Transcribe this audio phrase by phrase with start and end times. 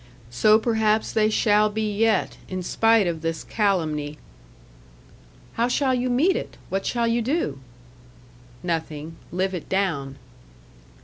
[0.31, 4.17] So perhaps they shall be yet, in spite of this calumny."
[5.53, 6.57] "How shall you meet it?
[6.69, 7.59] What shall you do?"
[8.63, 9.17] "Nothing.
[9.31, 10.15] Live it down."